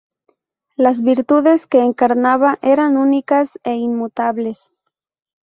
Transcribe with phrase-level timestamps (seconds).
[0.75, 4.71] Las virtudes que encarnaba eran únicas e inmutables.